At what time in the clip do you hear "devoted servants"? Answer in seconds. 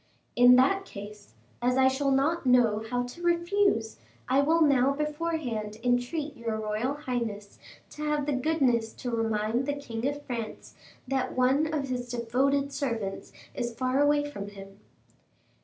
12.09-13.31